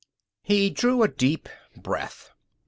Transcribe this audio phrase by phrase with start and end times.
[0.41, 1.47] He drew a deep
[1.77, 2.31] breath.